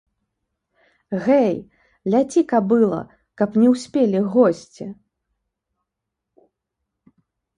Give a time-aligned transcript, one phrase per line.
[1.25, 1.51] Гэй,
[2.13, 3.01] ляці, кабыла,
[3.41, 4.89] каб не ўспелі госці.